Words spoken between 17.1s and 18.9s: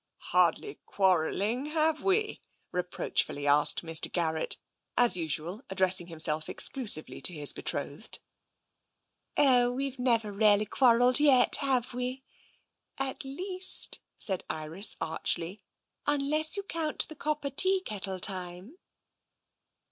copper tea kettle time."